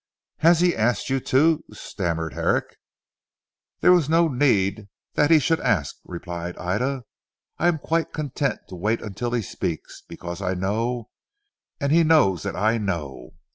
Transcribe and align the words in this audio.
"Has 0.37 0.61
he 0.61 0.75
asked 0.75 1.11
you 1.11 1.19
to" 1.19 1.63
stammered 1.73 2.33
Herrick. 2.33 2.79
"There 3.81 3.91
was 3.91 4.09
no 4.09 4.27
need 4.27 4.87
that 5.13 5.29
he 5.29 5.37
should 5.37 5.59
ask," 5.59 5.97
replied 6.03 6.57
Ida. 6.57 7.03
"I 7.59 7.67
am 7.67 7.77
quite 7.77 8.11
content 8.11 8.61
to 8.69 8.75
wait 8.75 8.99
until 9.03 9.29
he 9.29 9.43
speaks, 9.43 10.01
because 10.07 10.41
I 10.41 10.55
know. 10.55 11.11
And 11.79 11.91
he 11.91 12.03
knows 12.03 12.41
that 12.41 12.55
I 12.55 12.79
know. 12.79 13.35